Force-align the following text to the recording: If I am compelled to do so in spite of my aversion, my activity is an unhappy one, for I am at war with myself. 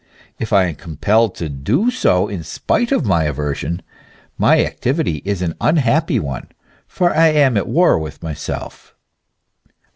If 0.39 0.51
I 0.51 0.65
am 0.65 0.73
compelled 0.73 1.35
to 1.35 1.47
do 1.47 1.91
so 1.91 2.27
in 2.27 2.41
spite 2.41 2.91
of 2.91 3.05
my 3.05 3.25
aversion, 3.25 3.83
my 4.35 4.65
activity 4.65 5.21
is 5.25 5.43
an 5.43 5.53
unhappy 5.61 6.19
one, 6.19 6.47
for 6.87 7.15
I 7.15 7.27
am 7.27 7.55
at 7.55 7.67
war 7.67 7.99
with 7.99 8.23
myself. 8.23 8.95